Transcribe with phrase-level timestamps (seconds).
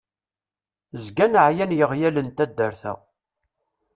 [1.03, 2.93] Zgan εyan yiɣyal n taddart-a.